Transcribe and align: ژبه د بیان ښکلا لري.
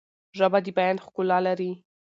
ژبه 0.37 0.59
د 0.65 0.67
بیان 0.77 0.97
ښکلا 1.05 1.37
لري. 1.47 1.71